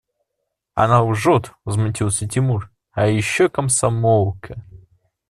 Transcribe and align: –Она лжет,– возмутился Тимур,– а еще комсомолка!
–Она 0.73 1.03
лжет,– 1.03 1.51
возмутился 1.63 2.27
Тимур,– 2.27 2.71
а 2.91 3.05
еще 3.05 3.49
комсомолка! 3.49 4.63